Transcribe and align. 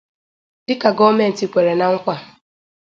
dịka 0.67 0.89
gọọmenti 0.97 1.45
kwere 1.51 1.73
na 1.79 1.85
nkwà 1.93 2.15